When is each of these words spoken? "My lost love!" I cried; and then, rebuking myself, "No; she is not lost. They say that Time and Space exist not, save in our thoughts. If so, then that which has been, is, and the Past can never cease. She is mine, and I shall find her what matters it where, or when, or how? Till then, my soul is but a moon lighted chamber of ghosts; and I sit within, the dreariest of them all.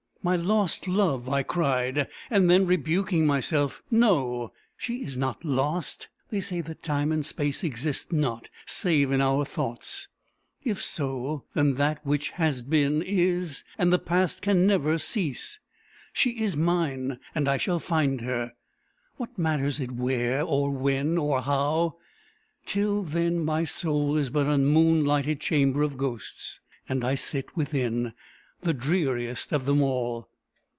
"My 0.23 0.35
lost 0.35 0.87
love!" 0.87 1.27
I 1.27 1.41
cried; 1.41 2.07
and 2.29 2.47
then, 2.47 2.67
rebuking 2.67 3.25
myself, 3.25 3.81
"No; 3.89 4.53
she 4.77 4.97
is 5.03 5.17
not 5.17 5.43
lost. 5.43 6.09
They 6.29 6.39
say 6.39 6.61
that 6.61 6.83
Time 6.83 7.11
and 7.11 7.25
Space 7.25 7.63
exist 7.63 8.11
not, 8.13 8.47
save 8.67 9.11
in 9.11 9.19
our 9.19 9.45
thoughts. 9.45 10.09
If 10.63 10.79
so, 10.83 11.45
then 11.55 11.73
that 11.73 12.05
which 12.05 12.29
has 12.37 12.61
been, 12.61 13.01
is, 13.01 13.63
and 13.79 13.91
the 13.91 13.97
Past 13.97 14.43
can 14.43 14.67
never 14.67 14.99
cease. 14.99 15.59
She 16.13 16.29
is 16.39 16.55
mine, 16.55 17.17
and 17.33 17.47
I 17.47 17.57
shall 17.57 17.79
find 17.79 18.21
her 18.21 18.51
what 19.17 19.39
matters 19.39 19.79
it 19.79 19.89
where, 19.91 20.43
or 20.43 20.69
when, 20.69 21.17
or 21.17 21.41
how? 21.41 21.97
Till 22.67 23.01
then, 23.01 23.43
my 23.43 23.63
soul 23.65 24.15
is 24.17 24.29
but 24.29 24.45
a 24.45 24.59
moon 24.59 25.03
lighted 25.03 25.39
chamber 25.41 25.81
of 25.81 25.97
ghosts; 25.97 26.59
and 26.87 27.03
I 27.03 27.15
sit 27.15 27.57
within, 27.57 28.13
the 28.63 28.75
dreariest 28.75 29.51
of 29.51 29.65
them 29.65 29.81
all. 29.81 30.27